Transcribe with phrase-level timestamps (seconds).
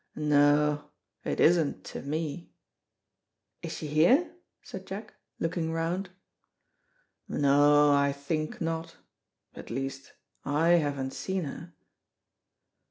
[0.15, 0.89] "No,
[1.23, 2.49] it isn't to me."
[3.61, 6.09] "Is she here?" said Jack, looking round.
[7.27, 8.97] "No I think not;
[9.53, 11.73] at least I haven't seen her."